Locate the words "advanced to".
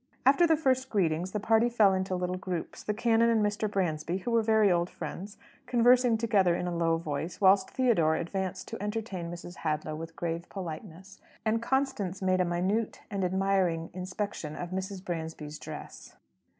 8.15-8.81